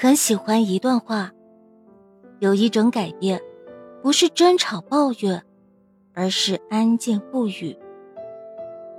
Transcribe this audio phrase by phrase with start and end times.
[0.00, 1.32] 很喜欢一段话：
[2.38, 3.42] 有一种改变，
[4.00, 5.42] 不是争吵抱怨，
[6.14, 7.76] 而是安静不语；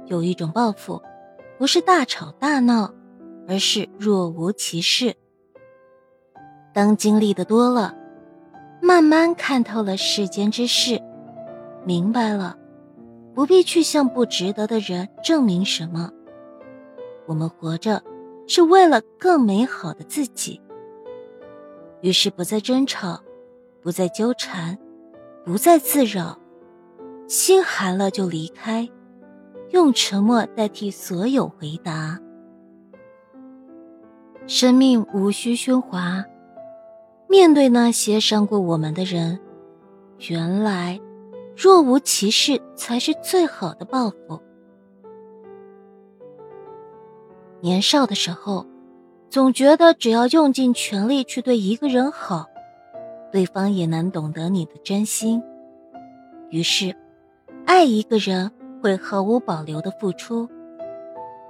[0.07, 1.01] 有一种报复，
[1.57, 2.93] 不是大吵大闹，
[3.47, 5.15] 而是若无其事。
[6.73, 7.95] 当经历的多了，
[8.81, 11.01] 慢慢看透了世间之事，
[11.85, 12.57] 明白了，
[13.33, 16.11] 不必去向不值得的人证明什么。
[17.25, 18.03] 我们活着，
[18.47, 20.61] 是为了更美好的自己。
[22.01, 23.21] 于是不再争吵，
[23.81, 24.77] 不再纠缠，
[25.43, 26.39] 不再自扰，
[27.27, 28.89] 心寒了就离开，
[29.71, 32.17] 用沉默代替所有回答。
[34.47, 36.23] 生命无需喧哗，
[37.27, 39.39] 面对那些伤过我们的人，
[40.29, 40.99] 原来
[41.55, 44.41] 若无其事才是最好的报复。
[47.59, 48.65] 年少的时候。
[49.29, 52.47] 总觉得只要用尽全力去对一个人好，
[53.31, 55.43] 对方也能懂得你的真心。
[56.49, 56.95] 于是，
[57.67, 60.49] 爱一个人会毫无保留的付出，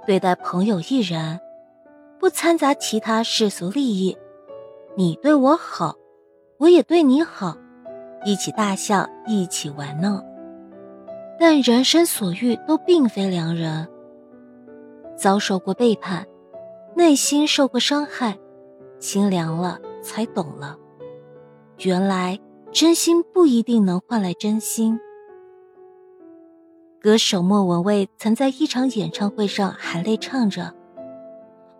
[0.06, 1.40] 对待朋友亦然，
[2.18, 4.14] 不掺杂其他世俗利益。
[4.94, 5.94] 你对我好，
[6.58, 7.56] 我也对你好，
[8.26, 10.22] 一起大笑，一起玩闹。
[11.38, 13.88] 但人生所遇都并非良人，
[15.16, 16.26] 遭受过背叛。
[17.00, 18.38] 内心受过伤害，
[18.98, 20.78] 心凉了才懂了，
[21.78, 22.38] 原来
[22.72, 25.00] 真心不一定能换来真心。
[27.00, 30.74] 歌手莫文蔚曾在一场演唱会上含泪唱着：“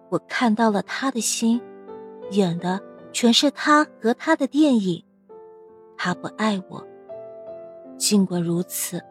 [0.09, 1.61] 我看到了他的心，
[2.31, 2.81] 演的
[3.13, 5.05] 全是他和他的电影。
[5.99, 6.83] 他不爱我，
[7.99, 9.03] 尽管如此，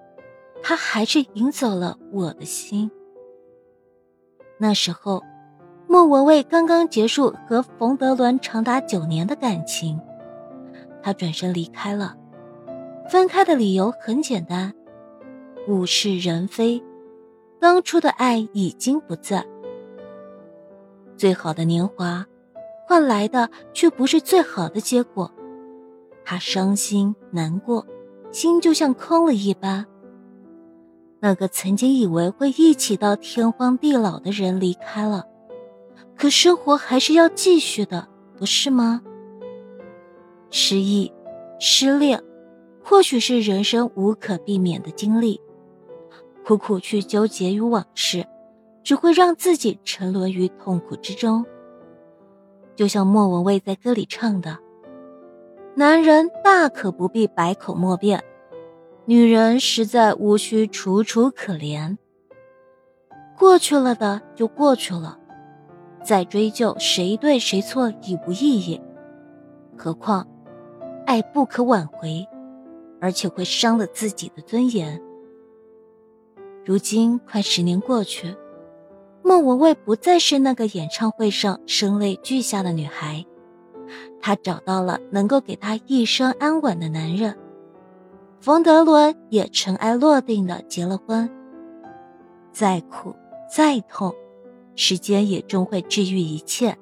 [0.63, 2.89] 他还是赢走了我的心。
[4.57, 5.21] 那时候。”
[5.91, 9.99] 莫文蔚刚刚结束和冯德伦长达九年的感情，
[11.01, 12.15] 他转身离开了。
[13.09, 14.71] 分开的理由很简单：
[15.67, 16.79] 物是人非，
[17.59, 19.43] 当初的爱已经不在。
[21.17, 22.23] 最好的年华，
[22.87, 25.33] 换来的却不是最好的结果。
[26.23, 27.83] 他伤心难过，
[28.31, 29.87] 心就像空了一般。
[31.19, 35.25] 那个曾经以为会一起到天荒地老的人离开了。
[36.19, 39.01] 可生活还是要继续的，不是吗？
[40.49, 41.09] 失忆、
[41.61, 42.21] 失恋，
[42.83, 45.39] 或许是人生无可避免的经历。
[46.43, 48.27] 苦苦去纠结于往事，
[48.83, 51.45] 只会让自己沉沦于痛苦之中。
[52.75, 54.57] 就像莫文蔚在歌里唱的
[55.73, 58.21] ：“男人大可不必百口莫辩，
[59.05, 61.97] 女人实在无需楚楚可怜。
[63.37, 65.17] 过去了的就过去了。”
[66.03, 68.81] 再追究谁对谁错已无意义，
[69.77, 70.27] 何况，
[71.05, 72.27] 爱不可挽回，
[72.99, 75.01] 而且会伤了自己的尊严。
[76.65, 78.35] 如今快十年过去，
[79.23, 83.25] 莫文蔚不再是那个演唱会上声泪俱下的女孩，
[84.21, 87.37] 她找到了能够给她一生安稳的男人，
[88.39, 91.29] 冯德伦也尘埃落定的结了婚。
[92.51, 93.15] 再苦
[93.53, 94.13] 再痛。
[94.81, 96.77] 时间也终会治愈一切，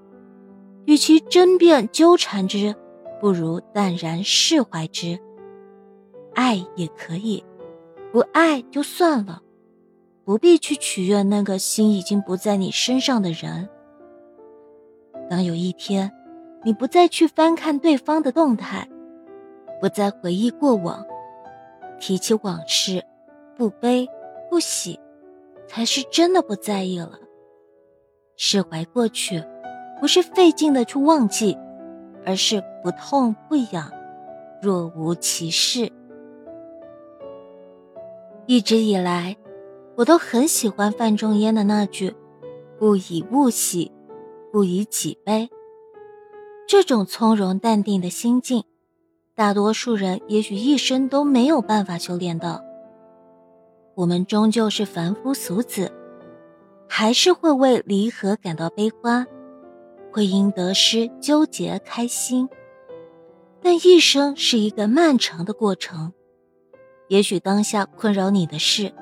[0.85, 2.75] 与其争辩纠缠之，
[3.19, 5.19] 不如淡然释怀之。
[6.35, 7.43] 爱也可以，
[8.11, 9.41] 不爱就算了，
[10.23, 13.67] 不必去取悦那个心已经不在你身上的人。
[15.27, 16.11] 当有一天，
[16.63, 18.87] 你不再去翻看对方的动态，
[19.81, 21.03] 不再回忆过往，
[21.99, 23.03] 提起往事，
[23.57, 24.07] 不悲
[24.51, 24.99] 不喜，
[25.67, 27.17] 才是真的不在意了。
[28.37, 29.43] 释怀过去，
[29.99, 31.57] 不是费劲的去忘记，
[32.23, 33.91] 而是不痛不痒，
[34.61, 35.91] 若无其事。
[38.45, 39.35] 一直以来，
[39.95, 42.15] 我都很喜欢范仲淹的那句
[42.77, 43.91] “不以物喜，
[44.51, 45.49] 不以己悲”。
[46.69, 48.63] 这种从容淡定的心境，
[49.33, 52.61] 大多数人也许一生都没有办法修炼到。
[53.95, 55.91] 我们终究是凡夫俗子。
[56.87, 59.27] 还是会为离合感到悲欢，
[60.11, 62.49] 会因得失纠结开心。
[63.61, 66.13] 但一生是一个漫长的过程，
[67.09, 68.93] 也许当下困扰你的事，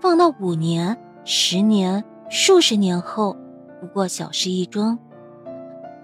[0.00, 3.36] 放到五年、十年、数十年后，
[3.80, 4.98] 不过小事一桩。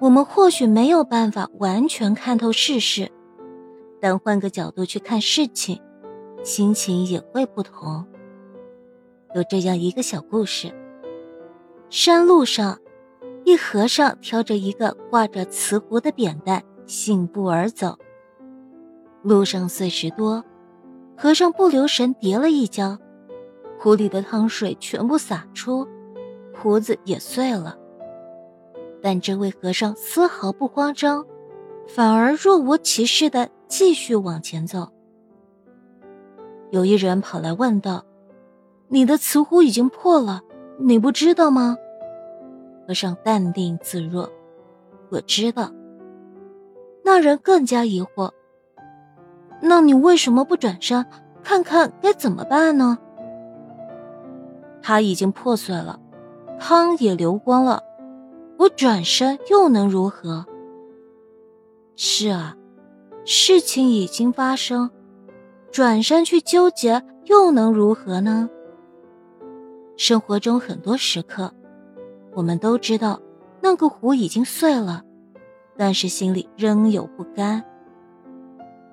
[0.00, 3.10] 我们或许没有办法完全看透世事，
[4.00, 5.80] 但换个角度去看事情，
[6.44, 8.06] 心情也会不同。
[9.34, 10.72] 有这样一个小故事。
[11.90, 12.78] 山路上，
[13.44, 17.96] 一和尚挑着一个挂着瓷壶的扁担，信步而走。
[19.22, 20.44] 路上碎石多，
[21.16, 22.98] 和尚不留神跌了一跤，
[23.78, 25.88] 壶里的汤水全部洒出，
[26.54, 27.78] 壶子也碎了。
[29.00, 31.24] 但这位和尚丝毫不慌张，
[31.86, 34.88] 反而若无其事的继续往前走。
[36.70, 38.04] 有一人跑来问道
[38.88, 40.42] ：“你的瓷壶已经破了，
[40.78, 41.76] 你不知道吗？”
[42.86, 44.30] 和尚淡定自若
[45.10, 45.70] ：“我知道。”
[47.04, 48.30] 那人更加疑惑
[49.60, 51.04] ：“那你为什么不转身
[51.42, 52.98] 看看该怎么办呢？”
[54.82, 56.00] 它已经破碎了，
[56.58, 57.82] 汤也流光了。
[58.58, 60.46] 我转身又能如何？
[61.94, 62.56] 是啊，
[63.24, 64.90] 事情已经发生，
[65.70, 68.48] 转身去纠结又能如何呢？
[69.98, 71.52] 生活中很多时刻，
[72.32, 73.20] 我们都知道
[73.60, 75.02] 那个壶已经碎了，
[75.76, 77.64] 但是心里仍有不甘。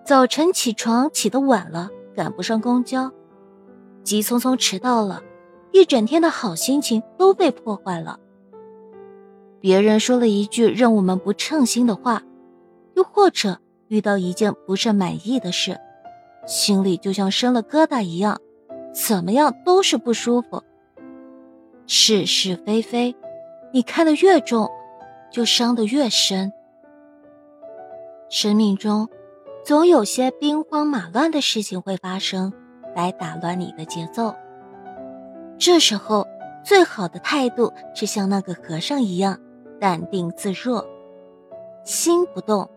[0.04, 3.12] 早晨起床起得晚了，赶不上公交，
[4.04, 5.22] 急匆匆迟到了，
[5.72, 8.20] 一整天的好心情都被破坏了。
[9.60, 12.24] 别人说了一句让我们不称心的话，
[12.96, 13.60] 又或者
[13.90, 15.80] 遇到一件不甚满意的事，
[16.48, 18.40] 心里就像生了疙瘩一样，
[18.92, 20.64] 怎么样都是不舒服。
[21.88, 23.16] 是是非非，
[23.72, 24.70] 你看得越重，
[25.32, 26.52] 就伤得越深。
[28.30, 29.08] 生命中，
[29.64, 32.52] 总有些兵荒马乱的事情会发生，
[32.96, 34.36] 来打乱你的节奏。
[35.58, 36.28] 这时候，
[36.64, 39.40] 最好的态度是像那个和尚一样。
[39.78, 40.88] 淡定自若，
[41.84, 42.68] 心不动，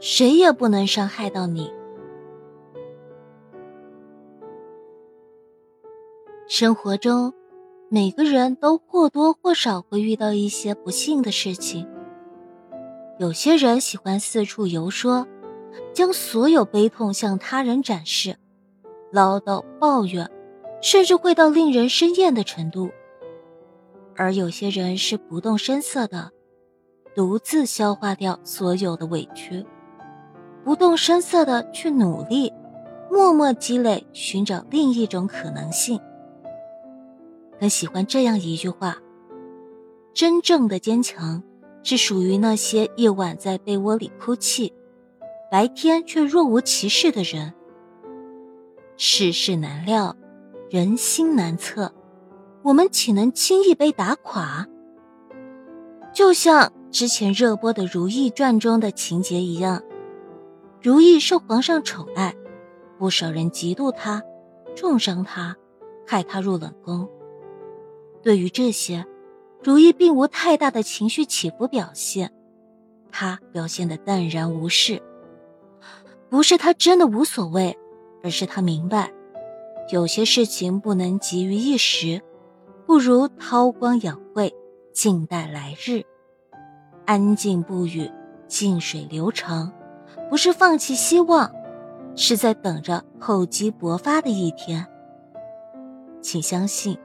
[0.00, 1.72] 谁也不能伤害到你。
[6.46, 7.32] 生活中，
[7.94, 11.86] 每个人都或多或少会遇到一些不幸的事情。
[13.18, 15.26] 有些人喜欢四处游说，
[15.92, 18.38] 将所有悲痛向他人展示，
[19.12, 20.30] 唠叨抱怨，
[20.80, 22.88] 甚至会到令人生厌的程度。
[24.16, 26.30] 而有些人是不动声色的。
[27.14, 29.66] 独自消化掉所有的委屈，
[30.64, 32.50] 不动声色的去努力，
[33.10, 36.00] 默默积累，寻找另一种可能性。
[37.62, 38.96] 很喜欢这样一句话：
[40.12, 41.40] 真正的坚强，
[41.84, 44.74] 是属于那些夜晚在被窝里哭泣，
[45.48, 47.54] 白天却若无其事的人。
[48.96, 50.16] 世事难料，
[50.70, 51.94] 人心难测，
[52.64, 54.66] 我们岂能轻易被打垮？
[56.12, 56.72] 就像。
[56.90, 59.82] 之前热播的《如懿传》中的情节一样，
[60.82, 62.34] 如懿受皇上宠爱，
[62.98, 64.20] 不少人嫉妒她，
[64.74, 65.56] 重伤她，
[66.06, 67.08] 害她入冷宫。
[68.22, 69.04] 对于这些，
[69.62, 72.32] 如意并无太大的情绪起伏表现，
[73.10, 75.02] 她表现的淡然无事。
[76.28, 77.76] 不是他真的无所谓，
[78.22, 79.12] 而是他明白，
[79.90, 82.22] 有些事情不能急于一时，
[82.86, 84.54] 不如韬光养晦，
[84.94, 86.02] 静待来日。
[87.04, 88.10] 安静不语，
[88.46, 89.70] 静水流长，
[90.30, 91.52] 不是放弃希望，
[92.16, 94.86] 是在等着厚积薄发的一天。
[96.22, 96.96] 请相信，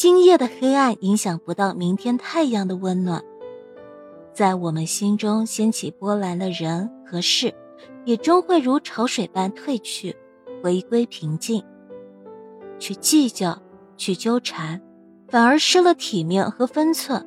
[0.00, 3.22] 今夜的黑暗影响不到明天太阳的温暖。
[4.32, 7.54] 在我们心中掀起波澜的人和事，
[8.06, 10.16] 也终会如潮水般退去，
[10.62, 11.62] 回归平静。
[12.78, 13.60] 去计较，
[13.98, 14.80] 去纠缠，
[15.28, 17.26] 反而失了体面和分寸。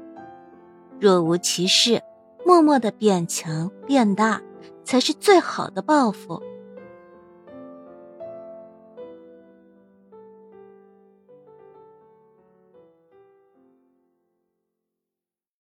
[1.00, 2.02] 若无其事，
[2.44, 4.42] 默默的变强变大，
[4.84, 6.42] 才是最好的报复。